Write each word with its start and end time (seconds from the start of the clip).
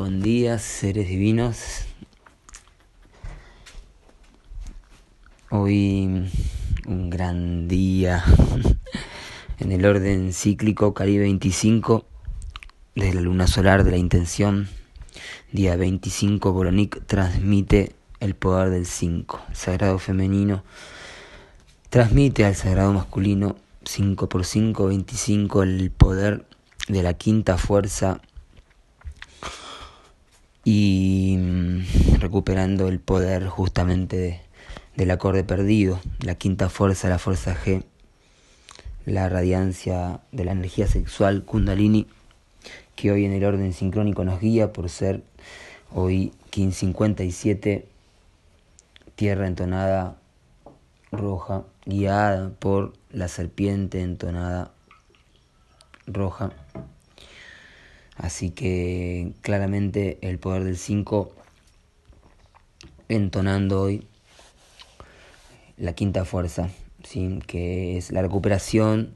buen 0.00 0.22
día, 0.22 0.58
seres 0.58 1.08
divinos. 1.08 1.84
Hoy 5.50 6.26
un 6.86 7.10
gran 7.10 7.68
día 7.68 8.24
en 9.58 9.72
el 9.72 9.84
orden 9.84 10.32
cíclico 10.32 10.94
Caribe 10.94 11.24
25 11.24 12.06
de 12.94 13.12
la 13.12 13.20
luna 13.20 13.46
solar 13.46 13.84
de 13.84 13.90
la 13.90 13.98
intención. 13.98 14.70
Día 15.52 15.76
25 15.76 16.50
Boronic 16.50 17.04
transmite 17.04 17.94
el 18.20 18.34
poder 18.34 18.70
del 18.70 18.86
5. 18.86 19.38
El 19.50 19.54
sagrado 19.54 19.98
femenino 19.98 20.64
transmite 21.90 22.46
al 22.46 22.54
sagrado 22.54 22.94
masculino 22.94 23.56
5 23.84 24.30
por 24.30 24.46
5, 24.46 24.86
25 24.86 25.62
el 25.62 25.90
poder 25.90 26.46
de 26.88 27.02
la 27.02 27.12
quinta 27.12 27.58
fuerza 27.58 28.22
y 30.64 31.36
mm, 31.38 32.20
recuperando 32.20 32.88
el 32.88 33.00
poder 33.00 33.46
justamente 33.46 34.42
del 34.96 35.10
acorde 35.10 35.44
perdido, 35.44 36.00
la 36.20 36.34
quinta 36.34 36.68
fuerza, 36.68 37.08
la 37.08 37.18
fuerza 37.18 37.56
G, 37.56 37.84
la 39.06 39.28
radiancia 39.28 40.20
de 40.32 40.44
la 40.44 40.52
energía 40.52 40.86
sexual 40.86 41.44
kundalini, 41.44 42.06
que 42.96 43.10
hoy 43.10 43.24
en 43.24 43.32
el 43.32 43.44
orden 43.44 43.72
sincrónico 43.72 44.24
nos 44.24 44.40
guía 44.40 44.72
por 44.72 44.90
ser 44.90 45.22
hoy 45.92 46.32
1557, 46.54 47.86
tierra 49.14 49.46
entonada 49.46 50.16
roja, 51.10 51.64
guiada 51.86 52.50
por 52.58 52.92
la 53.10 53.28
serpiente 53.28 54.02
entonada 54.02 54.72
roja. 56.06 56.52
Así 58.20 58.50
que 58.50 59.32
claramente 59.40 60.18
el 60.20 60.38
poder 60.38 60.64
del 60.64 60.76
5 60.76 61.32
entonando 63.08 63.80
hoy 63.80 64.06
la 65.78 65.94
quinta 65.94 66.26
fuerza, 66.26 66.68
¿sí? 67.02 67.40
que 67.46 67.96
es 67.96 68.12
la 68.12 68.20
recuperación 68.20 69.14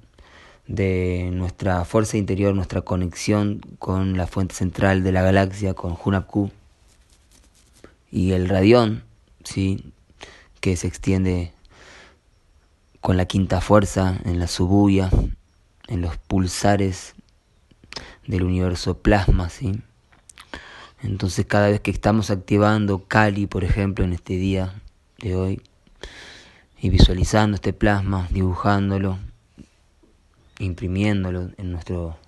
de 0.67 1.29
nuestra 1.35 1.85
fuerza 1.85 2.17
interior, 2.17 2.55
nuestra 2.55 2.81
conexión 2.81 3.61
con 3.79 4.17
la 4.17 4.27
fuente 4.27 4.55
central 4.55 5.05
de 5.05 5.13
la 5.13 5.21
galaxia, 5.21 5.75
con 5.75 5.99
Hunapku 6.03 6.51
y 8.11 8.33
el 8.33 8.49
radión, 8.49 9.05
¿sí? 9.45 9.93
que 10.61 10.77
se 10.77 10.87
extiende 10.87 11.53
con 13.03 13.19
la 13.19 13.27
quinta 13.27 13.61
fuerza 13.61 14.19
en 14.25 14.39
la 14.39 14.47
subuya, 14.47 15.11
en 15.89 16.01
los 16.01 16.17
pulsares 16.17 17.15
del 18.27 18.43
universo 18.43 18.99
plasma, 18.99 19.49
¿sí? 19.51 19.81
Entonces 21.03 21.45
cada 21.47 21.69
vez 21.69 21.81
que 21.81 21.91
estamos 21.91 22.31
activando 22.31 23.05
Kali, 23.07 23.47
por 23.47 23.65
ejemplo, 23.65 24.05
en 24.05 24.15
este 24.15 24.37
día 24.37 24.75
de 25.19 25.37
hoy, 25.37 25.63
y 26.81 26.89
visualizando 26.89 27.55
este 27.57 27.73
plasma, 27.73 28.29
dibujándolo, 28.31 29.19
imprimiéndolo 30.59 31.51
en 31.57 31.73
nuestro 31.73 32.19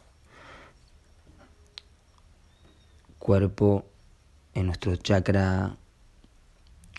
cuerpo, 3.18 3.86
en 4.54 4.66
nuestro 4.66 4.96
chakra 4.96 5.76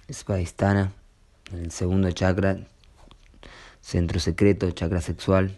Svadhisthana, 0.09 0.91
el 1.51 1.71
segundo 1.71 2.11
chakra, 2.11 2.57
centro 3.81 4.19
secreto, 4.19 4.69
chakra 4.71 5.01
sexual. 5.01 5.57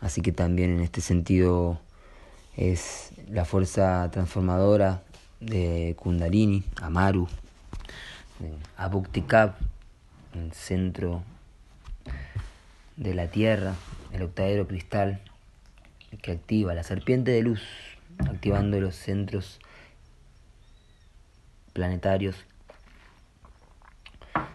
Así 0.00 0.22
que 0.22 0.32
también 0.32 0.70
en 0.70 0.80
este 0.80 1.00
sentido 1.00 1.80
es 2.56 3.10
la 3.28 3.44
fuerza 3.44 4.10
transformadora 4.10 5.02
de 5.40 5.94
Kundalini, 5.98 6.64
Amaru, 6.80 7.28
Abuktikab, 8.76 9.54
el 10.34 10.52
centro 10.52 11.22
de 12.96 13.14
la 13.14 13.28
Tierra, 13.28 13.74
el 14.12 14.22
octadero 14.22 14.66
cristal 14.66 15.20
que 16.22 16.32
activa 16.32 16.74
la 16.74 16.82
serpiente 16.82 17.30
de 17.30 17.42
luz, 17.42 17.62
activando 18.18 18.80
los 18.80 18.96
centros 18.96 19.60
planetarios 21.72 22.36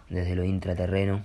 desde 0.09 0.35
lo 0.35 0.43
intraterreno. 0.43 1.23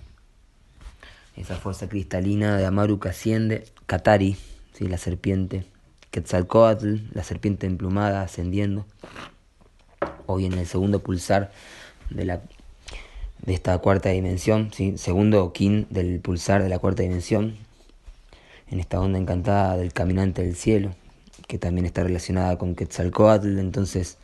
Esa 1.36 1.56
fuerza 1.56 1.88
cristalina 1.88 2.56
de 2.56 2.66
Amaru 2.66 2.98
que 2.98 3.08
asciende, 3.08 3.64
Katari, 3.86 4.36
¿sí? 4.72 4.88
la 4.88 4.98
serpiente, 4.98 5.64
Quetzalcoatl, 6.10 6.96
la 7.12 7.22
serpiente 7.22 7.66
emplumada 7.66 8.22
ascendiendo. 8.22 8.84
Hoy 10.26 10.46
en 10.46 10.54
el 10.54 10.66
segundo 10.66 11.00
pulsar 11.00 11.52
de 12.10 12.24
la 12.24 12.40
de 13.42 13.54
esta 13.54 13.78
cuarta 13.78 14.10
dimensión, 14.10 14.70
segundo 14.96 15.52
kin 15.52 15.86
del 15.90 16.20
pulsar 16.20 16.62
de 16.62 16.68
la 16.68 16.78
cuarta 16.78 17.02
dimensión, 17.02 17.56
en 18.70 18.80
esta 18.80 19.00
onda 19.00 19.18
encantada 19.18 19.76
del 19.76 19.92
caminante 19.92 20.42
del 20.42 20.56
cielo, 20.56 20.94
que 21.46 21.58
también 21.58 21.86
está 21.86 22.02
relacionada 22.02 22.58
con 22.58 22.74
Quetzalcoatl, 22.74 23.58
entonces 23.58 24.18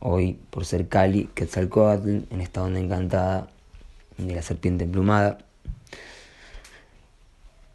hoy 0.00 0.38
por 0.50 0.64
ser 0.64 0.88
Kali, 0.88 1.28
Quetzalcoatl, 1.34 2.08
en 2.30 2.40
esta 2.40 2.62
onda 2.62 2.80
encantada 2.80 3.48
de 4.16 4.34
la 4.34 4.42
serpiente 4.42 4.84
emplumada. 4.84 5.38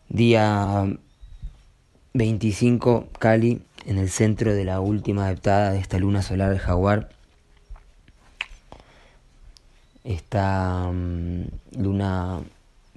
Día 0.09 0.97
25, 2.13 3.07
Kali, 3.19 3.61
en 3.85 3.99
el 3.99 4.09
centro 4.09 4.55
de 4.55 4.65
la 4.65 4.79
última 4.79 5.25
adaptada 5.25 5.71
de 5.71 5.79
esta 5.79 5.99
luna 5.99 6.23
solar 6.23 6.49
del 6.49 6.57
jaguar. 6.57 7.09
Esta 10.03 10.89
mm, 10.91 11.43
luna 11.77 12.41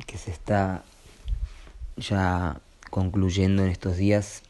que 0.07 0.17
se 0.17 0.31
está 0.31 0.83
ya 1.99 2.59
concluyendo 2.91 3.63
en 3.63 3.69
estos 3.69 3.99
días, 3.99 4.45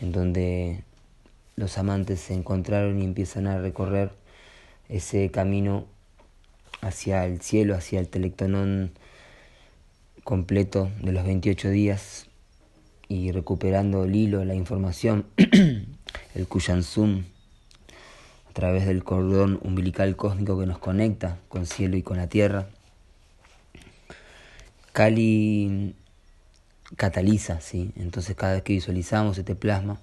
en 0.00 0.10
donde 0.10 0.82
los 1.54 1.78
amantes 1.78 2.18
se 2.18 2.34
encontraron 2.34 3.00
y 3.00 3.04
empiezan 3.04 3.46
a 3.46 3.58
recorrer 3.58 4.10
ese 4.88 5.30
camino 5.30 5.86
hacia 6.80 7.26
el 7.26 7.40
cielo, 7.42 7.76
hacia 7.76 8.00
el 8.00 8.08
telectonón 8.08 8.90
completo 10.24 10.90
de 11.00 11.12
los 11.12 11.24
28 11.24 11.70
días 11.70 12.29
y 13.10 13.32
recuperando 13.32 14.04
el 14.04 14.14
hilo, 14.14 14.44
la 14.44 14.54
información, 14.54 15.26
el 15.36 16.46
Kuyansum 16.46 17.24
a 18.48 18.52
través 18.52 18.86
del 18.86 19.02
cordón 19.02 19.58
umbilical 19.62 20.14
cósmico 20.14 20.58
que 20.58 20.66
nos 20.66 20.78
conecta 20.78 21.38
con 21.48 21.66
cielo 21.66 21.96
y 21.96 22.02
con 22.02 22.18
la 22.18 22.28
tierra. 22.28 22.68
Kali 24.92 25.96
cataliza, 26.96 27.60
¿sí? 27.60 27.90
Entonces 27.96 28.36
cada 28.36 28.52
vez 28.52 28.62
que 28.62 28.74
visualizamos 28.74 29.36
este 29.38 29.56
plasma, 29.56 30.00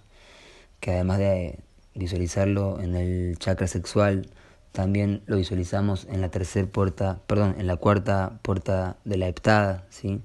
que 0.82 0.92
además 0.92 1.20
de 1.20 1.60
visualizarlo 1.96 2.82
en 2.82 2.98
el 2.98 3.38
chakra 3.40 3.68
sexual, 3.68 4.28
también 4.74 5.24
lo 5.28 5.38
visualizamos 5.38 6.08
en 6.10 6.20
la 6.20 6.30
tercera 6.30 6.68
puerta, 6.68 7.22
perdón, 7.26 7.56
en 7.58 7.68
la 7.68 7.78
cuarta 7.78 8.40
puerta 8.42 8.98
de 9.06 9.16
la 9.16 9.30
heptada, 9.30 9.86
¿sí? 9.90 10.20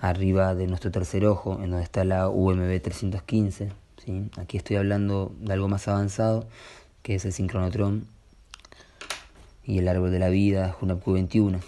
Arriba 0.00 0.54
de 0.54 0.66
nuestro 0.66 0.90
tercer 0.90 1.26
ojo, 1.26 1.54
en 1.54 1.70
donde 1.70 1.82
está 1.82 2.04
la 2.04 2.28
UMB 2.28 2.80
315, 2.80 3.72
¿sí? 4.04 4.30
Aquí 4.36 4.56
estoy 4.56 4.76
hablando 4.76 5.34
de 5.40 5.52
algo 5.52 5.68
más 5.68 5.88
avanzado, 5.88 6.46
que 7.02 7.16
es 7.16 7.24
el 7.24 7.32
sincronotrón, 7.32 8.06
y 9.64 9.78
el 9.78 9.88
árbol 9.88 10.10
de 10.10 10.18
la 10.18 10.28
vida, 10.28 10.72
Junapku 10.72 11.12
21. 11.12 11.60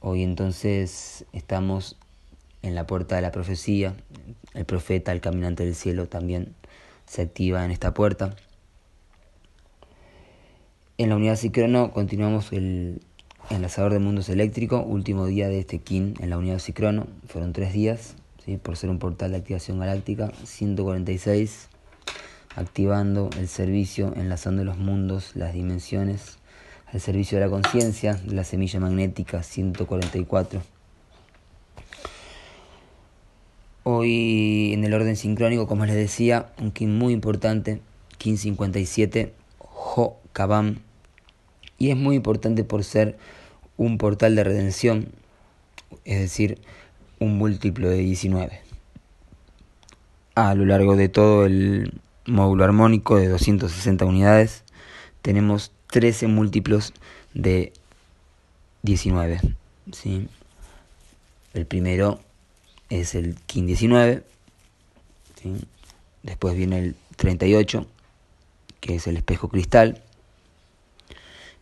Hoy 0.00 0.22
entonces 0.22 1.24
estamos 1.32 1.96
en 2.62 2.74
la 2.74 2.86
puerta 2.86 3.16
de 3.16 3.22
la 3.22 3.32
profecía, 3.32 3.94
el 4.54 4.64
profeta, 4.64 5.12
el 5.12 5.20
caminante 5.20 5.64
del 5.64 5.74
cielo 5.74 6.06
también 6.06 6.54
se 7.06 7.22
activa 7.22 7.64
en 7.64 7.70
esta 7.70 7.94
puerta. 7.94 8.36
En 10.98 11.08
la 11.08 11.16
unidad 11.16 11.36
Cicrono 11.36 11.92
continuamos 11.92 12.52
el 12.52 13.02
enlazador 13.50 13.92
de 13.92 13.98
mundos 13.98 14.28
eléctrico, 14.28 14.82
último 14.82 15.26
día 15.26 15.48
de 15.48 15.60
este 15.60 15.78
KIN 15.78 16.14
en 16.20 16.30
la 16.30 16.38
unidad 16.38 16.58
Cicrono, 16.58 17.06
fueron 17.26 17.52
tres 17.52 17.72
días, 17.72 18.14
¿sí? 18.44 18.56
por 18.56 18.76
ser 18.76 18.90
un 18.90 18.98
portal 18.98 19.32
de 19.32 19.38
activación 19.38 19.78
galáctica, 19.78 20.32
146 20.44 21.68
activando 22.56 23.28
el 23.38 23.48
servicio, 23.48 24.14
enlazando 24.16 24.64
los 24.64 24.78
mundos, 24.78 25.32
las 25.34 25.52
dimensiones, 25.52 26.38
al 26.86 27.00
servicio 27.00 27.38
de 27.38 27.44
la 27.44 27.50
conciencia, 27.50 28.18
la 28.26 28.44
semilla 28.44 28.80
magnética 28.80 29.42
144. 29.42 30.62
Hoy 33.84 34.72
en 34.72 34.84
el 34.84 34.94
orden 34.94 35.16
sincrónico, 35.16 35.68
como 35.68 35.84
les 35.86 35.94
decía, 35.94 36.48
un 36.58 36.72
kin 36.72 36.96
muy 36.96 37.12
importante, 37.12 37.80
kin 38.18 38.38
57, 38.38 39.32
Ho 39.58 40.18
Kabam, 40.32 40.78
y 41.78 41.90
es 41.90 41.96
muy 41.96 42.16
importante 42.16 42.64
por 42.64 42.84
ser 42.84 43.16
un 43.76 43.98
portal 43.98 44.34
de 44.34 44.44
redención, 44.44 45.08
es 46.04 46.20
decir, 46.20 46.58
un 47.18 47.38
múltiplo 47.38 47.88
de 47.88 47.98
19. 47.98 48.60
A 50.34 50.54
lo 50.54 50.64
largo 50.64 50.96
de 50.96 51.08
todo 51.08 51.46
el 51.46 52.00
módulo 52.26 52.64
armónico 52.64 53.16
de 53.16 53.28
260 53.28 54.04
unidades, 54.04 54.64
tenemos 55.22 55.72
13 55.90 56.26
múltiplos 56.26 56.92
de 57.34 57.72
19. 58.82 59.40
¿sí? 59.92 60.28
El 61.54 61.66
primero 61.66 62.20
es 62.90 63.14
el 63.14 63.36
KIN 63.46 63.66
19, 63.66 64.22
después 66.22 66.56
viene 66.56 66.78
el 66.78 66.96
38, 67.16 67.86
que 68.80 68.96
es 68.96 69.06
el 69.06 69.16
espejo 69.16 69.48
cristal, 69.48 70.02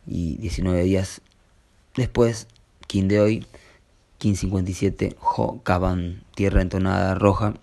y 0.07 0.37
19 0.39 0.83
días 0.83 1.21
después, 1.97 2.49
KIN 2.87 3.09
de 3.09 3.21
hoy, 3.21 3.47
KIN 4.19 4.37
57, 4.37 5.17
Jo 5.19 5.61
Caban, 5.63 6.23
tierra 6.35 6.63
entonada 6.63 7.15
roja, 7.15 7.55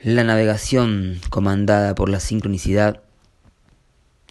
la 0.00 0.24
navegación 0.24 1.20
comandada 1.30 1.94
por 1.94 2.08
la 2.08 2.20
sincronicidad, 2.20 3.02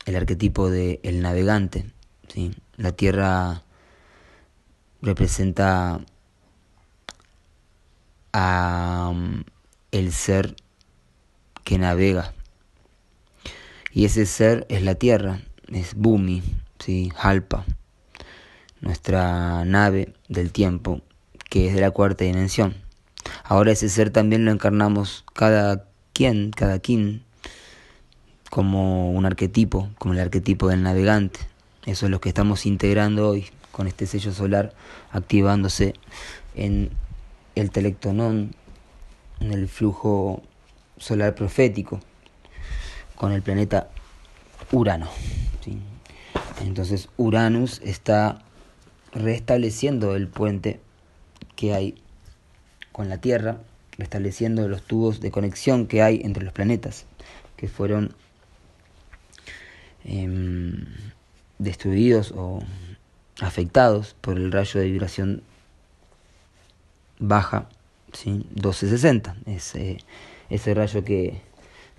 el 0.06 0.16
arquetipo 0.16 0.70
del 0.70 1.00
el 1.04 1.22
navegante, 1.22 1.86
¿sí? 2.30 2.54
la 2.78 2.94
tierra 2.94 3.64
representa 5.02 6.00
a 8.32 9.10
um, 9.12 9.44
el 9.92 10.12
ser 10.14 10.56
que 11.64 11.78
navega 11.78 12.34
y 13.92 14.06
ese 14.06 14.26
ser 14.26 14.66
es 14.70 14.82
la 14.84 14.96
tierra 14.96 15.42
es 15.72 15.96
Bumi 15.96 16.44
¿sí? 16.80 17.12
Halpa 17.18 17.66
nuestra 18.82 19.66
nave 19.66 20.14
del 20.30 20.52
tiempo 20.52 21.02
que 21.50 21.68
es 21.68 21.76
de 21.76 21.82
la 21.82 21.92
cuarta 21.92 22.24
dimensión 22.24 22.88
Ahora 23.44 23.72
ese 23.72 23.90
ser 23.90 24.10
también 24.10 24.46
lo 24.46 24.52
encarnamos 24.52 25.24
cada 25.34 25.86
quien, 26.14 26.52
cada 26.52 26.80
quien, 26.80 27.24
como 28.50 29.12
un 29.12 29.26
arquetipo, 29.26 29.90
como 29.98 30.14
el 30.14 30.20
arquetipo 30.20 30.68
del 30.68 30.84
navegante. 30.84 31.40
Eso 31.86 32.06
es 32.06 32.12
lo 32.12 32.20
que 32.20 32.30
estamos 32.30 32.66
integrando 32.66 33.30
hoy 33.30 33.48
con 33.72 33.88
este 33.88 34.06
sello 34.06 34.34
solar 34.34 34.74
activándose 35.12 35.94
en 36.56 36.90
el 37.56 37.72
telectonón, 37.72 38.54
en 39.40 39.54
el 39.54 39.68
flujo 39.68 40.42
solar 40.98 41.36
profético, 41.36 42.00
con 43.18 43.34
el 43.34 43.42
planeta 43.42 43.90
Urano. 44.72 45.10
Entonces 46.62 47.10
Uranus 47.18 47.82
está 47.84 48.40
restableciendo 49.14 50.16
el 50.16 50.28
puente 50.28 50.80
que 51.56 51.74
hay 51.74 51.96
con 52.92 53.10
la 53.10 53.20
Tierra, 53.20 53.60
restableciendo 53.98 54.68
los 54.68 54.82
tubos 54.84 55.20
de 55.20 55.32
conexión 55.32 55.88
que 55.88 56.02
hay 56.02 56.22
entre 56.24 56.44
los 56.44 56.54
planetas, 56.54 57.06
que 57.58 57.68
fueron 57.68 58.14
em, 60.04 60.86
destruidos 61.60 62.34
o 62.36 62.60
afectados 63.40 64.16
por 64.22 64.38
el 64.38 64.52
rayo 64.52 64.80
de 64.80 64.88
vibración 64.88 65.44
baja, 67.20 67.70
¿sí? 68.14 68.48
1260, 68.56 69.36
ese, 69.46 69.98
ese 70.50 70.74
rayo 70.74 71.04
que 71.04 71.42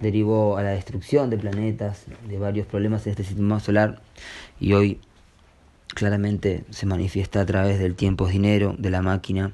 derivó 0.01 0.57
a 0.57 0.63
la 0.63 0.71
destrucción 0.71 1.31
de 1.31 1.39
planetas, 1.39 2.05
de 2.29 2.39
varios 2.39 2.67
problemas 2.67 3.07
en 3.07 3.11
este 3.11 3.25
sistema 3.25 3.61
solar 3.61 4.01
y 4.61 4.73
hoy 4.73 5.01
claramente 5.95 6.65
se 6.71 6.87
manifiesta 6.87 7.41
a 7.41 7.47
través 7.47 7.79
del 7.79 7.95
tiempo 7.95 8.29
dinero, 8.29 8.75
de 8.79 8.91
la 8.91 9.03
máquina, 9.03 9.53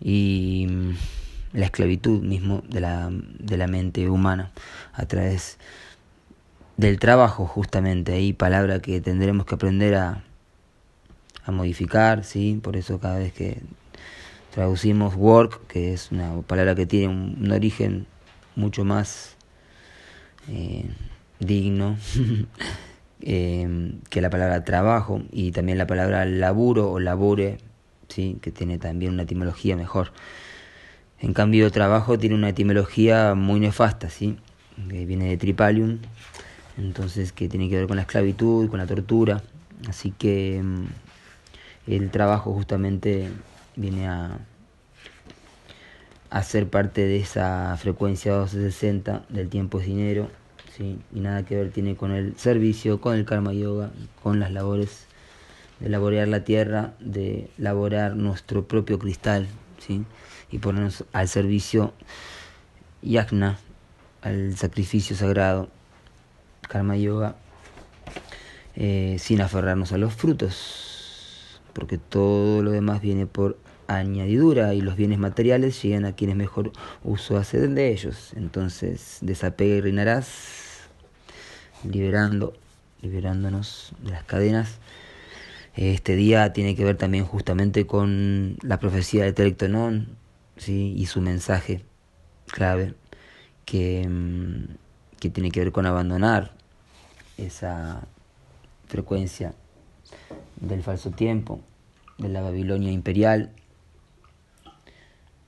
y 0.00 0.66
mm, 0.68 0.90
la 1.58 1.66
esclavitud 1.66 2.22
mismo 2.22 2.62
de 2.68 2.80
la, 2.80 3.08
de 3.10 3.56
la 3.56 3.66
mente 3.66 4.08
humana 4.08 4.52
a 4.92 5.06
través 5.06 5.58
del 6.76 6.98
trabajo 6.98 7.46
justamente. 7.46 8.12
Ahí 8.12 8.32
palabra 8.32 8.80
que 8.80 9.00
tendremos 9.00 9.46
que 9.46 9.54
aprender 9.54 9.94
a, 9.94 10.22
a 11.44 11.52
modificar 11.52 12.24
sí 12.24 12.60
por 12.62 12.76
eso 12.76 12.98
cada 12.98 13.18
vez 13.18 13.32
que 13.32 13.58
traducimos 14.52 15.14
work 15.16 15.66
que 15.66 15.92
es 15.92 16.12
una 16.12 16.40
palabra 16.42 16.74
que 16.74 16.86
tiene 16.86 17.08
un, 17.08 17.50
origen 17.50 18.06
mucho 18.56 18.84
más 18.84 19.36
eh, 20.48 20.84
digno 21.38 21.96
eh, 23.20 23.94
que 24.10 24.20
la 24.20 24.30
palabra 24.30 24.64
trabajo 24.64 25.22
y 25.30 25.52
también 25.52 25.78
la 25.78 25.86
palabra 25.86 26.24
laburo 26.24 26.90
o 26.90 27.00
labore 27.00 27.58
que 28.40 28.52
tiene 28.52 28.78
también 28.78 29.12
una 29.12 29.22
etimología 29.22 29.76
mejor. 29.76 30.12
En 31.20 31.32
cambio, 31.32 31.70
trabajo 31.70 32.18
tiene 32.18 32.34
una 32.34 32.50
etimología 32.50 33.34
muy 33.34 33.60
nefasta, 33.60 34.10
¿sí? 34.10 34.36
que 34.88 35.06
viene 35.06 35.28
de 35.28 35.36
tripalium, 35.36 35.98
entonces 36.76 37.32
que 37.32 37.48
tiene 37.48 37.68
que 37.68 37.76
ver 37.76 37.86
con 37.86 37.96
la 37.96 38.02
esclavitud, 38.02 38.68
con 38.68 38.78
la 38.78 38.86
tortura. 38.86 39.42
Así 39.88 40.10
que 40.10 40.60
mm, 40.62 41.92
el 41.92 42.10
trabajo 42.10 42.52
justamente 42.52 43.28
viene 43.76 44.08
a, 44.08 44.38
a 46.32 46.42
ser 46.42 46.66
parte 46.66 47.04
de 47.04 47.18
esa 47.18 47.76
frecuencia 47.76 48.32
260 48.32 49.26
del 49.28 49.50
tiempo 49.50 49.80
es 49.80 49.86
dinero, 49.86 50.30
y 50.78 51.20
nada 51.20 51.44
que 51.44 51.56
ver 51.56 51.70
tiene 51.70 51.94
con 51.94 52.10
el 52.10 52.38
servicio, 52.38 53.02
con 53.02 53.14
el 53.14 53.26
karma 53.26 53.52
yoga, 53.52 53.90
con 54.22 54.40
las 54.40 54.50
labores 54.50 55.06
de 55.78 55.90
laborear 55.90 56.26
la 56.28 56.42
tierra, 56.42 56.94
de 57.00 57.50
laborar 57.58 58.16
nuestro 58.16 58.66
propio 58.66 58.98
cristal, 58.98 59.46
y 60.50 60.58
ponernos 60.58 61.04
al 61.12 61.28
servicio 61.28 61.92
yagna, 63.02 63.58
al 64.22 64.56
sacrificio 64.56 65.14
sagrado, 65.14 65.68
karma 66.66 66.96
yoga, 66.96 67.36
eh, 68.74 69.16
sin 69.18 69.42
aferrarnos 69.42 69.92
a 69.92 69.98
los 69.98 70.14
frutos, 70.14 71.60
porque 71.74 71.98
todo 71.98 72.62
lo 72.62 72.70
demás 72.70 73.02
viene 73.02 73.26
por 73.26 73.58
añadidura 73.86 74.74
y 74.74 74.80
los 74.80 74.96
bienes 74.96 75.18
materiales 75.18 75.82
llegan 75.82 76.04
a 76.04 76.14
quienes 76.14 76.36
mejor 76.36 76.72
uso 77.04 77.36
hacen 77.36 77.74
de 77.74 77.92
ellos. 77.92 78.32
Entonces, 78.36 79.18
desapega 79.20 79.76
y 79.76 79.80
reinarás, 79.80 80.88
liberando, 81.84 82.54
liberándonos 83.02 83.92
de 84.02 84.10
las 84.10 84.24
cadenas 84.24 84.78
este 85.74 86.16
día 86.16 86.52
tiene 86.52 86.76
que 86.76 86.84
ver 86.84 86.96
también 86.96 87.24
justamente 87.24 87.86
con 87.86 88.56
la 88.62 88.78
profecía 88.78 89.24
de 89.24 89.32
Telectonón 89.32 90.16
¿sí? 90.58 90.92
y 90.96 91.06
su 91.06 91.22
mensaje 91.22 91.82
clave 92.46 92.94
que, 93.64 94.06
mm, 94.06 94.74
que 95.18 95.30
tiene 95.30 95.50
que 95.50 95.60
ver 95.60 95.72
con 95.72 95.86
abandonar 95.86 96.52
esa 97.38 98.06
frecuencia 98.86 99.54
del 100.60 100.82
falso 100.82 101.10
tiempo, 101.10 101.60
de 102.18 102.28
la 102.28 102.42
Babilonia 102.42 102.92
imperial, 102.92 103.50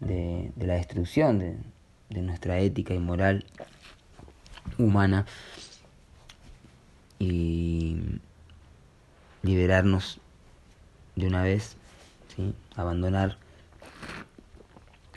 de, 0.04 0.52
la 0.56 0.74
destrucción 0.74 1.38
de, 1.38 1.56
nuestra 2.22 2.60
ética 2.60 2.94
y 2.94 2.98
moral 2.98 3.44
humana 4.78 5.26
y 7.18 7.96
liberarnos 9.42 10.20
de 11.16 11.26
una 11.26 11.42
vez, 11.42 11.76
¿sí? 12.34 12.54
abandonar 12.76 13.36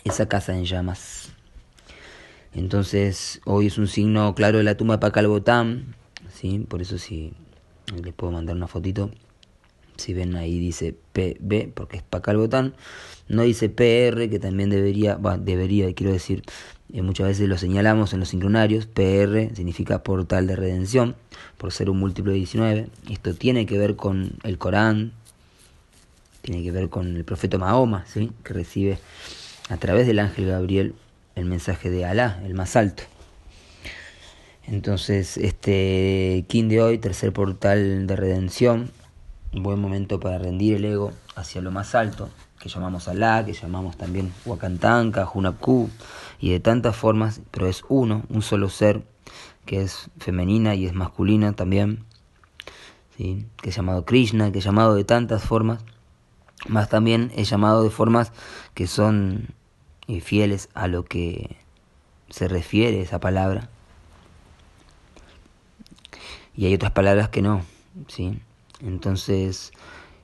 esa 0.04 0.28
casa 0.28 0.56
en 0.56 0.66
llamas. 0.66 1.34
Entonces, 2.54 3.42
hoy 3.46 3.68
es 3.68 3.78
un 3.78 3.88
signo 3.88 4.34
claro 4.34 4.58
de 4.58 4.64
la 4.64 4.76
tumba 4.76 4.96
de 4.96 5.02
Pacalbotán, 5.02 5.94
¿sí? 6.34 6.66
por 6.68 6.82
eso 6.82 6.98
si 6.98 7.34
les 8.02 8.14
puedo 8.14 8.34
mandar 8.34 8.56
una 8.56 8.68
fotito, 8.68 9.12
si 9.98 10.14
ven 10.14 10.36
ahí 10.36 10.60
dice 10.60 10.96
PB, 11.14 11.74
porque 11.74 11.98
es 11.98 12.04
Pacalbotán, 12.04 12.74
no 13.28 13.44
dice 13.44 13.70
PR, 13.70 14.30
que 14.30 14.40
también 14.40 14.70
debería, 14.70 15.16
bueno, 15.16 15.44
debería, 15.44 15.94
quiero 15.94 16.14
decir, 16.14 16.44
eh, 16.94 17.02
muchas 17.02 17.28
veces 17.28 17.50
lo 17.50 17.58
señalamos 17.58 18.14
en 18.14 18.22
los 18.22 18.30
sincronarios, 18.30 18.86
PR 18.86 19.54
significa 19.56 20.04
portal 20.04 20.48
de 20.48 20.56
redención, 20.56 21.16
por 21.58 21.74
ser 21.74 21.90
un 21.90 22.00
múltiplo 22.00 22.32
de 22.32 22.38
19. 22.38 22.88
Esto 23.10 23.34
tiene 23.34 23.66
que 23.66 23.78
ver 23.78 23.96
con 23.96 24.32
el 24.44 24.58
Corán, 24.58 25.12
tiene 26.42 26.64
que 26.64 26.72
ver 26.72 26.90
con 26.90 27.18
el 27.18 27.26
profeta 27.26 27.58
Mahoma, 27.58 28.06
¿sí? 28.08 28.32
que 28.44 28.54
recibe 28.54 29.00
a 29.70 29.78
través 29.78 30.08
del 30.08 30.20
ángel 30.20 30.48
Gabriel 30.48 30.96
el 31.36 31.46
mensaje 31.46 31.90
de 31.90 32.06
Alá, 32.06 32.42
el 32.46 32.54
más 32.54 32.76
alto. 32.76 33.04
Entonces, 34.66 35.38
este 35.38 36.46
King 36.48 36.68
de 36.68 36.82
hoy, 36.82 36.98
tercer 36.98 37.32
portal 37.32 38.06
de 38.08 38.16
redención, 38.16 38.92
un 39.54 39.64
buen 39.64 39.80
momento 39.80 40.20
para 40.20 40.38
rendir 40.38 40.76
el 40.76 40.86
ego 40.86 41.12
hacia 41.36 41.62
lo 41.62 41.72
más 41.72 41.96
alto, 41.96 42.30
que 42.60 42.70
llamamos 42.70 43.08
Alá, 43.08 43.46
que 43.46 43.54
llamamos 43.54 43.98
también 43.98 44.34
Wakantanka, 44.46 45.30
Hunapku, 45.32 45.90
y 46.40 46.52
de 46.52 46.60
tantas 46.60 46.96
formas, 46.96 47.42
pero 47.52 47.68
es 47.68 47.84
uno, 47.90 48.24
un 48.30 48.42
solo 48.42 48.70
ser, 48.70 49.04
que 49.66 49.82
es 49.82 50.10
femenina 50.18 50.76
y 50.76 50.86
es 50.86 50.94
masculina 50.94 51.54
también, 51.54 52.06
¿sí? 53.18 53.46
que 53.58 53.70
es 53.70 53.76
llamado 53.76 54.06
Krishna, 54.06 54.52
que 54.52 54.60
es 54.60 54.66
llamado 54.66 54.96
de 54.96 55.04
tantas 55.04 55.44
formas, 55.44 55.84
más 56.68 56.90
también 56.90 57.32
es 57.36 57.50
llamado 57.50 57.84
de 57.84 57.90
formas 57.90 58.32
que 58.74 58.88
son 58.88 59.54
fieles 60.22 60.70
a 60.74 60.88
lo 60.88 61.04
que 61.04 61.58
se 62.30 62.48
refiere 62.48 63.02
esa 63.02 63.20
palabra. 63.20 63.70
Y 66.56 66.66
hay 66.66 66.74
otras 66.74 66.92
palabras 66.92 67.30
que 67.30 67.42
no, 67.42 67.62
¿sí? 68.08 68.40
Entonces, 68.82 69.72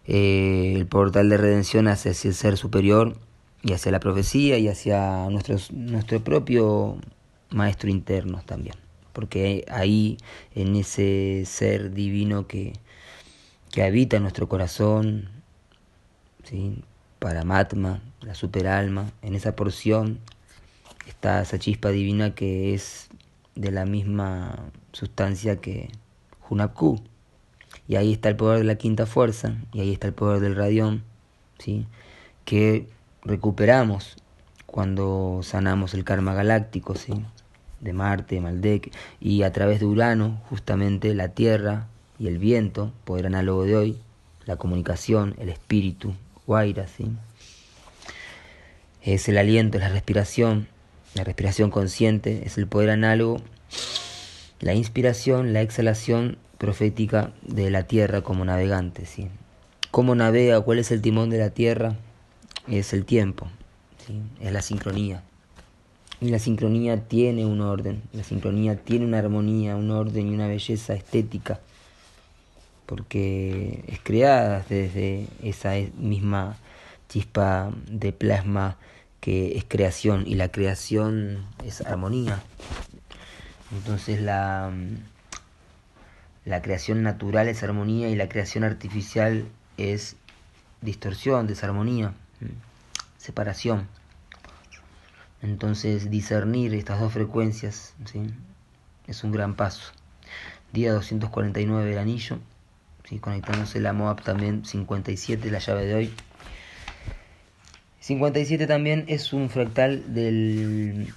eh, 0.06 0.74
el 0.78 0.86
portal 0.88 1.30
de 1.30 1.38
redención 1.38 1.88
hacia 1.88 2.10
el 2.12 2.34
ser 2.34 2.58
superior 2.58 3.16
y 3.62 3.74
hacia 3.74 3.92
la 3.92 4.00
profecía 4.00 4.58
y 4.58 4.68
hacia 4.68 5.30
nuestros, 5.30 5.72
nuestro 5.72 6.24
propio 6.24 6.98
maestro 7.50 7.90
interno 7.90 8.42
también. 8.46 8.76
Porque 9.14 9.66
ahí, 9.70 10.18
en 10.56 10.76
ese 10.76 11.44
ser 11.46 11.94
divino 11.94 12.48
que, 12.48 12.74
que 13.72 13.84
habita 13.84 14.20
nuestro 14.20 14.50
corazón, 14.50 15.30
¿sí? 16.44 16.84
Paramatma, 17.20 18.02
la 18.22 18.36
superalma, 18.36 19.12
en 19.22 19.36
esa 19.36 19.56
porción 19.56 20.20
está 21.08 21.42
esa 21.42 21.60
chispa 21.60 21.90
divina 21.90 22.36
que 22.36 22.74
es 22.74 23.10
de 23.56 23.72
la 23.72 23.86
misma 23.86 24.72
sustancia 24.92 25.58
que 25.58 25.90
Hunapku. 26.50 27.02
Y 27.88 27.96
ahí 27.96 28.14
está 28.14 28.30
el 28.30 28.36
poder 28.36 28.60
de 28.60 28.66
la 28.66 28.76
quinta 28.76 29.06
fuerza, 29.06 29.56
y 29.74 29.82
ahí 29.82 29.92
está 29.92 30.08
el 30.08 30.14
poder 30.14 30.40
del 30.40 30.56
radión, 30.56 31.04
¿sí? 31.60 31.86
que 32.46 32.88
recuperamos 33.24 34.16
cuando 34.66 35.42
sanamos 35.44 35.94
el 35.94 36.04
karma 36.04 36.34
galáctico, 36.34 36.96
¿sí? 36.96 37.14
de 37.82 37.94
Marte, 37.94 38.40
Maldek, 38.40 38.94
y 39.20 39.44
a 39.44 39.52
través 39.52 39.80
de 39.80 39.86
Urano, 39.86 40.42
justamente 40.50 41.14
la 41.14 41.30
Tierra 41.30 41.88
y 42.18 42.28
el 42.28 42.38
viento, 42.38 42.94
poder 43.04 43.26
análogo 43.26 43.66
de 43.66 43.76
hoy, 43.76 43.98
la 44.46 44.56
comunicación, 44.56 45.36
el 45.38 45.50
espíritu, 45.50 46.14
Guaira, 46.48 46.88
¿sí? 46.88 47.12
es 49.04 49.28
el 49.28 49.38
aliento, 49.38 49.78
es 49.78 49.84
la 49.84 49.90
respiración, 49.90 50.68
la 51.14 51.24
respiración 51.24 51.70
consciente, 51.70 52.44
es 52.46 52.58
el 52.58 52.68
poder 52.68 52.90
análogo, 52.90 53.42
la 54.60 54.74
inspiración, 54.74 55.54
la 55.54 55.62
exhalación 55.62 56.38
profética 56.64 57.34
de 57.42 57.70
la 57.70 57.84
tierra 57.84 58.22
como 58.22 58.46
navegante. 58.46 59.06
¿sí? 59.06 59.28
¿Cómo 59.92 60.16
navega? 60.16 60.62
¿Cuál 60.62 60.80
es 60.80 60.92
el 60.92 61.02
timón 61.02 61.30
de 61.30 61.38
la 61.38 61.50
tierra? 61.50 61.98
Es 62.70 62.94
el 62.94 63.04
tiempo, 63.04 63.50
¿sí? 64.08 64.22
es 64.40 64.54
la 64.54 64.62
sincronía. 64.62 65.24
Y 66.22 66.30
la 66.30 66.40
sincronía 66.40 67.06
tiene 67.06 67.46
un 67.46 67.60
orden, 67.60 68.02
la 68.14 68.24
sincronía 68.24 68.78
tiene 68.78 69.06
una 69.06 69.20
armonía, 69.20 69.76
un 69.76 69.92
orden 69.92 70.30
y 70.30 70.34
una 70.34 70.48
belleza 70.48 70.94
estética, 70.94 71.60
porque 72.86 73.84
es 73.90 74.00
creada 74.02 74.64
desde 74.70 75.28
esa 75.44 75.74
misma 75.98 76.56
chispa 77.10 77.74
de 77.90 78.14
plasma 78.14 78.78
que 79.20 79.58
es 79.58 79.66
creación 79.68 80.24
y 80.26 80.36
la 80.36 80.48
creación 80.48 81.46
es 81.66 81.82
armonía. 81.82 82.42
Entonces 83.74 84.22
la, 84.22 84.72
la 86.46 86.62
creación 86.62 87.04
natural 87.04 87.48
es 87.48 87.64
armonía 87.64 88.10
y 88.10 88.16
la 88.16 88.28
creación 88.28 88.64
artificial 88.64 89.46
es 89.78 90.18
distorsión, 90.82 91.48
desarmonía, 91.48 92.14
separación. 93.18 93.88
Entonces 95.42 96.10
discernir 96.10 96.74
estas 96.74 97.00
dos 97.00 97.14
frecuencias 97.14 97.94
¿sí? 98.06 98.22
es 99.08 99.24
un 99.24 99.32
gran 99.32 99.56
paso. 99.56 99.94
Día 100.72 100.92
249 100.94 101.90
del 101.90 101.98
anillo, 101.98 102.40
¿sí? 103.08 103.20
conectándose 103.20 103.80
la 103.80 103.94
MOAB 103.94 104.24
también 104.24 104.66
57, 104.66 105.50
la 105.52 105.60
llave 105.60 105.86
de 105.86 105.96
hoy. 105.96 106.14
57 108.00 108.68
también 108.68 109.06
es 109.08 109.32
un 109.32 109.50
fractal 109.50 110.14
del 110.14 111.14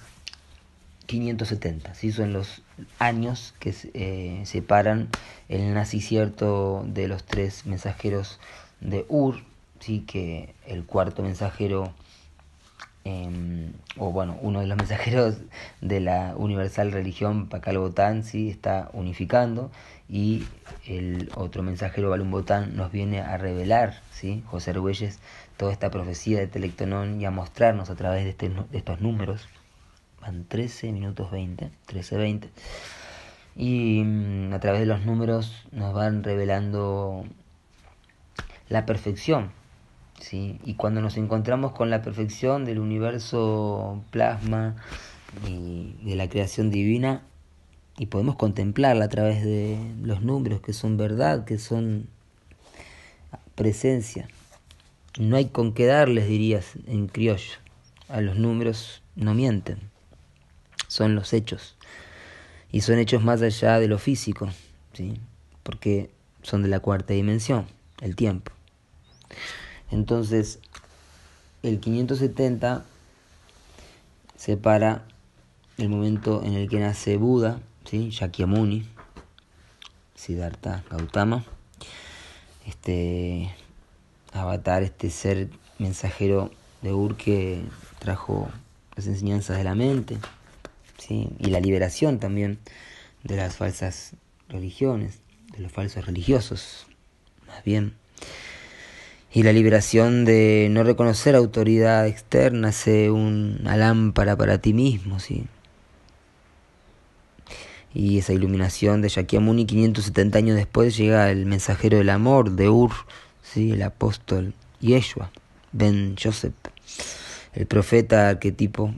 570, 1.07 1.95
¿sí? 1.95 2.11
son 2.11 2.33
los 2.33 2.61
años 2.99 3.55
que 3.59 3.73
eh, 3.93 4.41
separan 4.45 5.09
el 5.49 5.73
nacimiento 5.73 6.85
de 6.87 7.07
los 7.07 7.23
tres 7.23 7.65
mensajeros 7.65 8.39
de 8.79 9.05
Ur, 9.09 9.41
¿sí? 9.79 10.01
que 10.01 10.53
el 10.67 10.85
cuarto 10.85 11.23
mensajero 11.23 11.93
Em, 13.09 13.71
o 13.95 14.11
bueno, 14.11 14.37
uno 14.41 14.59
de 14.59 14.67
los 14.67 14.77
mensajeros 14.83 15.37
de 15.79 16.01
la 16.01 16.33
universal 16.35 16.91
religión, 16.91 17.47
Pakal 17.47 17.77
Botán, 17.77 18.23
¿sí? 18.23 18.49
está 18.49 18.89
unificando 18.91 19.71
y 20.09 20.43
el 20.85 21.29
otro 21.35 21.63
mensajero, 21.63 22.09
Balum 22.09 22.31
Botán, 22.31 22.75
nos 22.75 22.91
viene 22.91 23.21
a 23.21 23.37
revelar, 23.37 24.01
¿sí? 24.11 24.43
José 24.47 24.71
Argüelles, 24.71 25.19
toda 25.55 25.71
esta 25.71 25.89
profecía 25.89 26.39
de 26.39 26.47
Telectonón 26.47 27.21
y 27.21 27.25
a 27.25 27.31
mostrarnos 27.31 27.89
a 27.89 27.95
través 27.95 28.25
de, 28.25 28.31
este, 28.31 28.49
de 28.49 28.77
estos 28.77 28.99
números. 28.99 29.47
Van 30.27 30.45
13 30.45 30.91
minutos 30.91 31.31
20, 31.31 31.71
13, 31.87 32.17
20. 32.17 32.49
Y 33.55 34.03
mm, 34.03 34.53
a 34.53 34.59
través 34.59 34.81
de 34.81 34.85
los 34.85 35.03
números 35.05 35.65
nos 35.71 35.93
van 35.93 36.23
revelando 36.23 37.25
la 38.69 38.85
perfección 38.85 39.51
¿sí? 40.19 40.59
Y 40.63 40.75
cuando 40.75 41.01
nos 41.01 41.17
encontramos 41.17 41.71
con 41.71 41.89
la 41.89 42.01
perfección 42.01 42.65
del 42.65 42.79
universo 42.79 44.03
plasma 44.11 44.75
y 45.47 45.95
de 46.03 46.15
la 46.15 46.29
creación 46.29 46.69
divina, 46.69 47.23
y 47.97 48.07
podemos 48.07 48.35
contemplarla 48.35 49.05
a 49.05 49.09
través 49.09 49.43
de 49.43 49.77
los 50.03 50.21
números 50.21 50.61
que 50.61 50.73
son 50.73 50.97
verdad, 50.97 51.45
que 51.45 51.57
son 51.57 52.07
presencia. 53.55 54.27
No 55.19 55.35
hay 55.35 55.45
con 55.45 55.73
qué 55.73 55.87
darles, 55.87 56.27
dirías 56.27 56.73
en 56.85 57.07
criollo. 57.07 57.53
A 58.07 58.21
los 58.21 58.37
números 58.37 59.01
no 59.15 59.33
mienten, 59.33 59.79
son 60.87 61.15
los 61.15 61.33
hechos. 61.33 61.75
Y 62.71 62.81
son 62.81 62.99
hechos 62.99 63.23
más 63.23 63.41
allá 63.41 63.79
de 63.79 63.87
lo 63.87 63.97
físico, 63.97 64.49
¿sí? 64.93 65.19
porque 65.63 66.09
son 66.43 66.63
de 66.63 66.69
la 66.69 66.79
cuarta 66.79 67.13
dimensión, 67.13 67.67
el 68.01 68.15
tiempo. 68.15 68.51
Entonces, 69.91 70.59
el 71.63 71.79
570 71.79 72.85
separa 74.35 75.03
el 75.77 75.89
momento 75.89 76.43
en 76.43 76.53
el 76.53 76.69
que 76.69 76.79
nace 76.79 77.17
Buda, 77.17 77.59
¿sí? 77.85 78.09
Shakyamuni, 78.09 78.87
Siddhartha 80.15 80.83
Gautama, 80.89 81.43
este 82.65 83.53
avatar, 84.33 84.83
este 84.83 85.09
ser 85.09 85.49
mensajero 85.79 86.51
de 86.81 86.93
Ur 86.93 87.15
que 87.15 87.61
trajo 87.99 88.49
las 88.95 89.07
enseñanzas 89.07 89.57
de 89.57 89.63
la 89.63 89.75
mente 89.75 90.17
¿sí? 90.97 91.29
y 91.39 91.47
la 91.47 91.59
liberación 91.59 92.19
también 92.19 92.59
de 93.23 93.37
las 93.37 93.55
falsas 93.55 94.13
religiones, 94.49 95.19
de 95.53 95.59
los 95.59 95.71
falsos 95.71 96.05
religiosos, 96.05 96.87
más 97.47 97.63
bien 97.63 97.95
y 99.37 99.43
la 99.43 99.53
liberación 99.53 100.25
de 100.25 100.67
no 100.71 100.83
reconocer 100.83 101.35
autoridad 101.35 102.07
externa, 102.07 102.71
ser 102.71 103.11
una 103.11 103.77
lámpara 103.77 104.35
para 104.35 104.57
ti 104.59 104.73
mismo, 104.73 105.19
¿sí? 105.19 105.45
Y 107.93 108.19
esa 108.19 108.33
iluminación 108.33 109.01
de 109.01 109.09
Shakyamuni 109.09 109.65
570 109.65 110.37
años 110.37 110.55
después 110.55 110.95
llega 110.97 111.29
el 111.29 111.45
mensajero 111.45 111.97
del 111.97 112.09
amor 112.09 112.51
de 112.51 112.69
Ur, 112.69 112.91
¿sí? 113.43 113.71
el 113.71 113.81
apóstol 113.81 114.53
Yeshua, 114.79 115.31
Ben 115.71 116.15
Joseph, 116.21 116.53
el 117.53 117.65
profeta 117.65 118.29
arquetipo, 118.29 118.93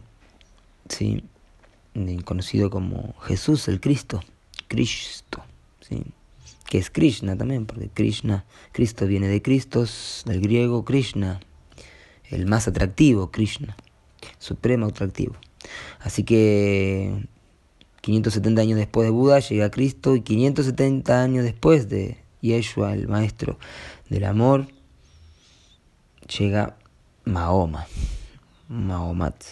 ¿sí? 0.89 1.23
Conocido 2.23 2.69
como 2.69 3.15
Jesús 3.21 3.67
el 3.67 3.79
Cristo, 3.79 4.21
Cristo, 4.67 5.43
¿sí? 5.81 6.03
que 6.65 6.77
es 6.77 6.89
Krishna 6.89 7.35
también, 7.35 7.65
porque 7.65 7.89
Krishna, 7.89 8.45
Cristo 8.71 9.07
viene 9.07 9.27
de 9.27 9.41
Cristos, 9.41 10.23
del 10.25 10.41
griego 10.41 10.85
Krishna, 10.85 11.39
el 12.29 12.45
más 12.45 12.67
atractivo, 12.67 13.31
Krishna, 13.31 13.75
supremo 14.37 14.87
atractivo. 14.87 15.35
Así 15.99 16.23
que 16.23 17.27
570 18.01 18.61
años 18.61 18.77
después 18.77 19.07
de 19.07 19.11
Buda 19.11 19.39
llega 19.39 19.71
Cristo 19.71 20.15
y 20.15 20.21
570 20.21 21.21
años 21.21 21.43
después 21.43 21.89
de 21.89 22.17
Yeshua, 22.41 22.93
el 22.93 23.07
maestro 23.07 23.57
del 24.09 24.25
amor, 24.25 24.67
llega 26.37 26.77
Mahoma, 27.25 27.87
Mahomat. 28.67 29.43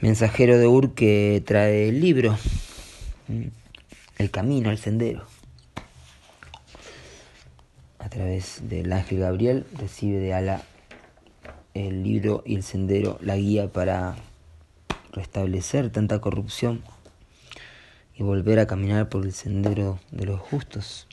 Mensajero 0.00 0.58
de 0.58 0.66
Ur 0.66 0.94
que 0.94 1.42
trae 1.44 1.88
el 1.88 2.00
libro 2.00 2.36
el 4.18 4.30
camino, 4.30 4.70
el 4.70 4.78
sendero. 4.78 5.24
A 7.98 8.08
través 8.08 8.68
del 8.68 8.92
ángel 8.92 9.20
Gabriel 9.20 9.66
recibe 9.76 10.18
de 10.18 10.34
Ala 10.34 10.62
el 11.74 12.02
libro 12.02 12.42
y 12.44 12.56
el 12.56 12.62
sendero, 12.62 13.18
la 13.20 13.36
guía 13.36 13.72
para 13.72 14.16
restablecer 15.12 15.90
tanta 15.90 16.20
corrupción 16.20 16.82
y 18.16 18.22
volver 18.22 18.58
a 18.58 18.66
caminar 18.66 19.08
por 19.08 19.24
el 19.24 19.32
sendero 19.32 20.00
de 20.10 20.26
los 20.26 20.40
justos. 20.40 21.06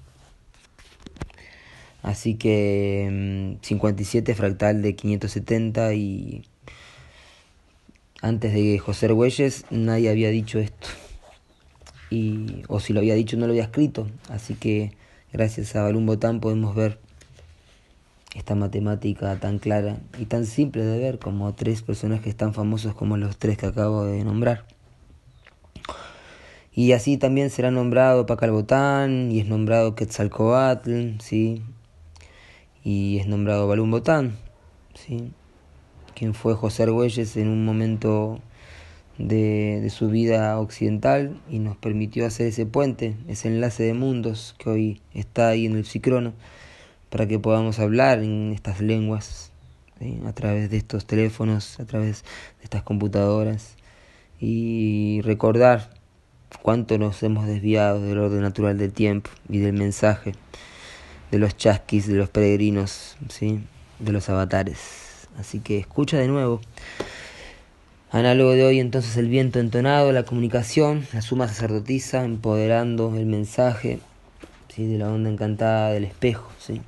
Así 2.01 2.36
que 2.36 3.58
57 3.62 4.32
mm, 4.32 4.36
fractal 4.36 4.82
de 4.82 4.96
570 4.96 5.94
y 5.94 6.46
antes 8.25 8.55
de 8.55 8.79
José 8.79 9.05
Argüelles 9.05 9.65
nadie 9.70 10.10
había 10.10 10.29
dicho 10.29 10.58
esto. 10.58 10.88
Y, 12.10 12.63
o 12.67 12.79
si 12.79 12.91
lo 12.91 13.00
había 13.00 13.13
dicho 13.13 13.38
no 13.38 13.46
lo 13.46 13.51
había 13.51 13.65
escrito. 13.65 14.08
Así 14.29 14.55
que 14.55 14.94
gracias 15.32 15.75
a 15.75 15.84
Balún 15.84 16.08
Botán 16.08 16.39
podemos 16.39 16.74
ver 16.74 16.98
esta 18.34 18.55
matemática 18.55 19.36
tan 19.39 19.60
clara 19.60 19.98
y 20.17 20.25
tan 20.25 20.48
simple 20.48 20.84
de 20.84 20.98
ver 20.98 21.20
como 21.20 21.53
tres 21.53 21.84
personajes 21.84 22.36
tan 22.36 22.55
famosos 22.55 22.96
como 22.96 23.15
los 23.15 23.38
tres 23.38 23.60
que 23.60 23.67
acabo 23.67 24.05
de 24.05 24.24
nombrar. 24.24 24.65
Y 26.74 26.94
así 26.94 27.17
también 27.17 27.51
será 27.51 27.70
nombrado 27.70 28.25
Pacalbotán 28.25 29.32
y 29.32 29.39
es 29.39 29.46
nombrado 29.46 29.94
Quetzalcoatl, 29.94 31.20
¿sí? 31.20 31.62
Y 32.84 33.20
es 33.20 33.27
nombrado 33.27 33.67
Balún 33.67 33.91
Botán, 33.91 34.36
¿sí? 34.96 35.32
Quien 36.15 36.34
fue 36.34 36.55
José 36.55 36.84
Argüelles 36.84 37.38
en 37.38 37.50
un 37.50 37.65
momento 37.65 38.39
de, 39.17 39.79
de 39.81 39.89
su 39.89 40.10
vida 40.10 40.60
occidental 40.60 41.39
y 41.50 41.60
nos 41.60 41.77
permitió 41.77 42.25
hacer 42.25 42.48
ese 42.48 42.65
puente, 42.65 43.15
ese 43.27 43.50
enlace 43.50 43.84
de 43.84 43.93
mundos 43.93 44.55
que 44.57 44.69
hoy 44.69 45.01
está 45.13 45.50
ahí 45.50 45.65
en 45.65 45.75
el 45.75 45.86
Cicrono 45.86 46.34
para 47.10 47.27
que 47.27 47.39
podamos 47.39 47.79
hablar 47.79 48.19
en 48.19 48.51
estas 48.51 48.81
lenguas, 48.81 49.51
a 50.25 50.34
través 50.34 50.69
de 50.69 50.75
estos 50.75 51.05
teléfonos, 51.05 51.79
a 51.79 51.86
través 51.86 52.24
de 52.60 52.63
estas 52.65 52.84
computadoras, 52.84 53.77
y 54.39 55.22
recordar 55.22 55.91
cuánto 56.62 56.98
nos 56.98 57.24
hemos 57.24 57.48
desviado 57.48 58.01
del 58.01 58.17
orden 58.17 58.41
natural 58.41 58.77
del 58.77 58.91
tiempo 58.91 59.29
y 59.48 59.60
del 59.60 59.74
mensaje, 59.74 60.34
de 61.31 61.39
los 61.39 61.55
chasquis, 61.55 62.07
de 62.07 62.15
los 62.15 62.29
peregrinos, 62.29 63.15
¿sí? 63.29 63.62
de 64.00 64.12
los 64.12 64.27
avatares. 64.29 65.05
Así 65.39 65.60
que 65.60 65.80
escucha 65.80 66.18
de 66.18 66.27
nuevo. 66.27 66.62
Análogo 68.12 68.51
de 68.51 68.63
hoy 68.63 68.80
entonces 68.80 69.18
el 69.18 69.27
viento 69.27 69.60
entonado, 69.60 70.12
la 70.12 70.24
comunicación, 70.24 71.06
la 71.13 71.22
suma 71.22 71.48
sacerdotisa, 71.48 72.24
empoderando 72.24 73.13
el 73.15 73.25
mensaje 73.25 74.00
¿sí? 74.74 74.86
de 74.86 74.98
la 74.98 75.12
onda 75.12 75.30
encantada 75.30 75.92
del 75.92 76.06
espejo. 76.06 76.50
¿sí? 76.60 76.82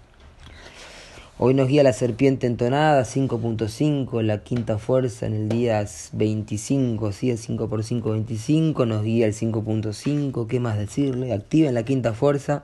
Hoy 1.40 1.54
nos 1.54 1.68
guía 1.68 1.84
la 1.84 1.94
serpiente 1.94 2.48
entonada 2.48 3.04
5.5, 3.04 4.24
la 4.24 4.40
quinta 4.40 4.80
fuerza 4.80 5.28
en 5.28 5.36
el 5.36 5.50
día 5.50 5.86
25, 6.14 7.12
¿sí? 7.12 7.30
el 7.30 7.38
5 7.38 7.70
por 7.70 7.84
5, 7.84 8.10
25, 8.10 8.88
nos 8.88 9.04
guía 9.04 9.28
el 9.28 9.36
5.5, 9.36 10.48
¿qué 10.48 10.60
más 10.60 10.80
decirle? 10.80 11.34
Activa 11.34 11.68
en 11.70 11.76
la 11.76 11.84
quinta 11.84 12.14
fuerza, 12.14 12.64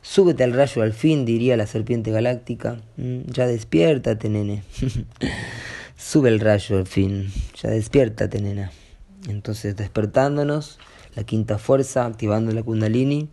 súbete 0.00 0.44
al 0.44 0.54
rayo 0.54 0.80
al 0.80 0.94
fin, 0.94 1.26
diría 1.26 1.58
la 1.58 1.66
serpiente 1.66 2.10
galáctica, 2.10 2.78
mm, 2.96 3.30
ya 3.30 3.46
despiértate, 3.46 4.30
nene. 4.30 4.62
Sube 5.98 6.30
el 6.30 6.40
rayo 6.40 6.78
al 6.78 6.86
fin, 6.86 7.30
ya 7.62 7.68
despiértate, 7.68 8.40
nena. 8.40 8.72
Entonces 9.28 9.76
despertándonos, 9.76 10.78
la 11.14 11.24
quinta 11.24 11.58
fuerza, 11.58 12.06
activando 12.06 12.50
la 12.52 12.62
kundalini, 12.62 13.28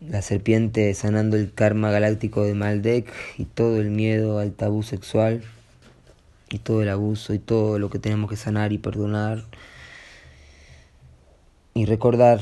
la 0.00 0.22
serpiente 0.22 0.94
sanando 0.94 1.36
el 1.36 1.52
karma 1.52 1.90
galáctico 1.90 2.44
de 2.44 2.54
Maldek 2.54 3.12
y 3.36 3.44
todo 3.44 3.80
el 3.80 3.90
miedo 3.90 4.38
al 4.38 4.52
tabú 4.52 4.82
sexual 4.82 5.42
y 6.50 6.58
todo 6.58 6.82
el 6.82 6.88
abuso 6.88 7.34
y 7.34 7.38
todo 7.38 7.78
lo 7.78 7.90
que 7.90 7.98
tenemos 7.98 8.30
que 8.30 8.36
sanar 8.36 8.72
y 8.72 8.78
perdonar 8.78 9.44
y 11.74 11.84
recordar, 11.84 12.40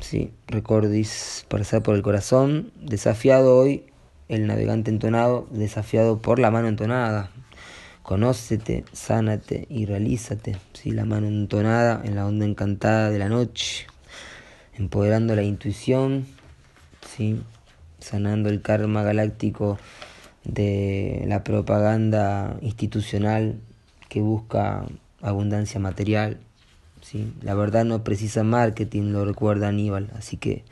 sí, 0.00 0.30
recordis, 0.46 1.44
pasar 1.48 1.82
por 1.82 1.94
el 1.94 2.02
corazón, 2.02 2.72
desafiado 2.80 3.56
hoy 3.56 3.84
el 4.28 4.46
navegante 4.46 4.90
entonado, 4.90 5.46
desafiado 5.50 6.22
por 6.22 6.38
la 6.38 6.50
mano 6.50 6.68
entonada. 6.68 7.30
Conócete, 8.02 8.84
sánate 8.92 9.66
y 9.68 9.84
realízate, 9.84 10.56
sí, 10.72 10.92
la 10.92 11.04
mano 11.04 11.26
entonada 11.26 12.00
en 12.02 12.14
la 12.14 12.26
onda 12.26 12.46
encantada 12.46 13.10
de 13.10 13.18
la 13.18 13.28
noche, 13.28 13.86
empoderando 14.78 15.36
la 15.36 15.42
intuición 15.42 16.26
¿sí? 17.06 17.40
sanando 18.00 18.48
el 18.48 18.62
karma 18.62 19.02
galáctico 19.02 19.78
de 20.44 21.24
la 21.26 21.44
propaganda 21.44 22.56
institucional 22.62 23.56
que 24.08 24.20
busca 24.20 24.84
abundancia 25.20 25.80
material. 25.80 26.38
¿sí? 27.02 27.32
La 27.42 27.54
verdad 27.54 27.84
no 27.84 28.04
precisa 28.04 28.44
marketing, 28.44 29.12
lo 29.12 29.24
recuerda 29.24 29.68
Aníbal, 29.68 30.10
así 30.16 30.36
que 30.36 30.64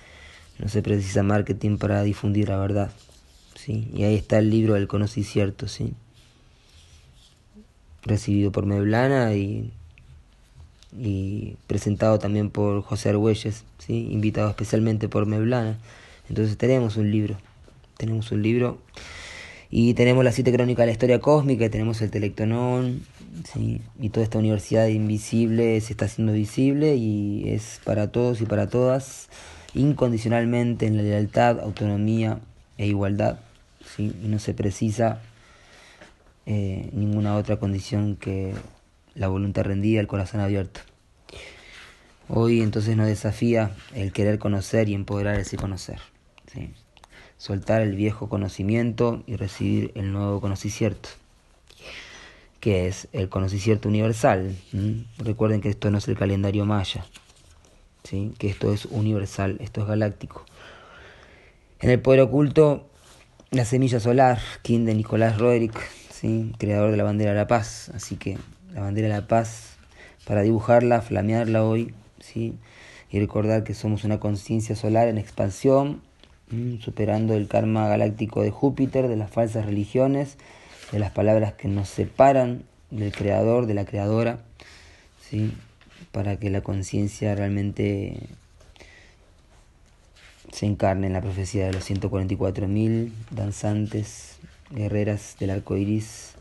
no 0.59 0.69
se 0.69 0.83
precisa 0.83 1.23
marketing 1.23 1.79
para 1.79 2.03
difundir 2.03 2.49
la 2.49 2.57
verdad. 2.57 2.91
¿sí? 3.55 3.91
Y 3.95 4.05
ahí 4.05 4.15
está 4.15 4.39
el 4.39 4.51
libro 4.51 4.75
del 4.75 4.89
conocimiento, 4.89 5.69
¿sí? 5.69 5.95
recibido 8.03 8.53
por 8.53 8.67
Meblana 8.67 9.35
y, 9.35 9.73
y 10.97 11.57
presentado 11.67 12.21
también 12.21 12.51
por 12.51 12.83
José 12.83 13.11
Argüelles, 13.11 13.65
¿sí? 13.79 14.09
invitado 14.11 14.49
especialmente 14.49 15.09
por 15.09 15.27
Meblana. 15.27 15.77
Entonces 16.29 16.57
tenemos 16.57 16.97
un 16.97 17.11
libro, 17.11 17.37
tenemos 17.97 18.33
un 18.33 18.43
libro 18.43 18.79
y 19.71 19.95
tenemos 19.95 20.25
la 20.25 20.33
siete 20.33 20.53
crónica 20.53 20.83
de 20.83 20.87
la 20.87 20.93
historia 20.93 21.21
cósmica, 21.21 21.69
tenemos 21.71 22.01
el 22.03 22.11
Telectonón, 22.11 23.05
¿sí? 23.53 23.81
y 24.01 24.11
toda 24.11 24.25
esta 24.25 24.39
universidad 24.39 24.87
invisible 24.87 25.81
se 25.81 25.93
está 25.93 26.07
haciendo 26.07 26.33
visible 26.33 26.97
y 26.97 27.49
es 27.51 27.81
para 27.85 28.11
todos 28.13 28.41
y 28.41 28.47
para 28.47 28.69
todas, 28.69 29.29
incondicionalmente 29.75 30.87
en 30.87 30.97
la 30.97 31.03
lealtad, 31.03 31.61
autonomía 31.61 32.39
e 32.79 32.87
igualdad, 32.87 33.41
¿sí? 33.97 34.15
y 34.23 34.29
no 34.29 34.39
se 34.39 34.55
precisa 34.55 35.21
eh, 36.47 36.91
ninguna 36.93 37.37
otra 37.37 37.57
condición 37.57 38.17
que 38.17 38.55
la 39.15 39.29
voluntad 39.29 39.65
rendida, 39.65 40.01
el 40.01 40.07
corazón 40.07 40.41
abierto. 40.41 40.81
Hoy 42.29 42.61
entonces 42.61 42.97
nos 42.97 43.07
desafía 43.07 43.71
el 43.95 44.13
querer 44.13 44.39
conocer 44.39 44.89
y 44.89 44.95
empoderar 44.95 45.39
ese 45.39 45.57
conocer 45.57 45.99
soltar 47.39 47.83
el 47.83 47.95
viejo 47.95 48.29
conocimiento 48.29 49.23
y 49.27 49.37
recibir 49.37 49.93
el 49.95 50.13
nuevo 50.13 50.41
conocimiento, 50.41 51.09
que 52.61 52.87
es 52.87 53.09
el 53.13 53.29
conocimiento 53.29 53.89
universal. 53.89 54.57
Recuerden 55.19 55.61
que 55.61 55.69
esto 55.69 55.91
no 55.91 55.99
es 55.99 56.09
el 56.09 56.17
calendario 56.17 56.65
maya, 56.65 57.05
¿sí? 58.05 58.33
que 58.39 58.49
esto 58.49 58.73
es 58.73 58.87
universal, 58.87 59.59
esto 59.61 59.83
es 59.83 59.87
galáctico. 59.87 60.45
En 61.81 61.91
el 61.91 62.01
poder 62.01 62.21
oculto, 62.21 62.89
la 63.51 63.65
semilla 63.65 64.01
solar, 64.01 64.41
King 64.63 64.87
de 64.87 64.95
Nicolás 64.95 65.39
Roderick, 65.39 65.79
¿sí? 66.11 66.53
creador 66.59 66.91
de 66.91 66.97
la 66.97 67.05
bandera 67.05 67.33
de 67.33 67.37
la 67.37 67.47
paz. 67.47 67.91
Así 67.95 68.17
que 68.17 68.39
la 68.73 68.81
bandera 68.81 69.09
de 69.09 69.15
la 69.15 69.29
paz, 69.29 69.77
para 70.27 70.41
dibujarla, 70.41 71.03
flamearla 71.03 71.63
hoy, 71.63 71.95
¿sí? 72.19 72.55
y 73.11 73.21
recordar 73.21 73.63
que 73.63 73.75
somos 73.75 74.05
una 74.05 74.19
conciencia 74.19 74.75
solar 74.75 75.09
en 75.09 75.19
expansión 75.19 76.01
superando 76.81 77.35
el 77.35 77.49
karma 77.49 77.89
galáctico 77.89 78.43
de 78.43 78.51
Júpiter, 78.51 79.09
de 79.09 79.17
las 79.17 79.31
falsas 79.31 79.67
religiones, 79.67 80.37
de 80.93 80.99
las 80.99 81.11
palabras 81.11 81.55
que 81.55 81.69
nos 81.69 81.89
separan 81.89 82.63
del 82.91 83.13
creador, 83.13 83.67
de 83.67 83.75
la 83.75 83.85
creadora, 83.85 84.39
¿sí? 85.21 85.53
para 86.13 86.39
que 86.39 86.51
la 86.51 86.61
conciencia 86.61 87.35
realmente 87.35 88.21
se 90.53 90.67
encarne 90.67 91.09
en 91.09 91.13
la 91.13 91.21
profecía 91.21 91.67
de 91.67 91.73
los 91.73 91.91
144.000 91.91 93.11
danzantes, 93.31 94.37
guerreras 94.71 95.37
del 95.39 95.51
arco 95.51 95.77
iris, 95.77 96.35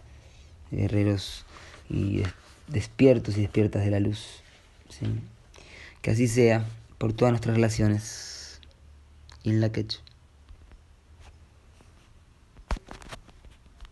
guerreros 0.71 1.45
y 1.89 2.23
despiertos 2.67 3.37
y 3.37 3.41
despiertas 3.41 3.83
de 3.83 3.91
la 3.91 3.99
luz. 3.99 4.41
¿sí? 4.89 5.05
Que 6.01 6.11
así 6.11 6.27
sea 6.27 6.65
por 6.97 7.13
todas 7.13 7.31
nuestras 7.31 7.55
relaciones. 7.55 8.34
In 9.45 9.61
luggage 9.61 10.04